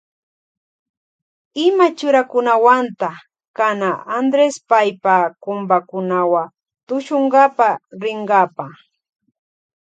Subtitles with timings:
[1.65, 3.09] Ima churakunawanta
[3.57, 6.43] kana Andres paypa kumpakunawa
[6.87, 7.67] tushunkapa
[8.01, 8.65] rinkapa.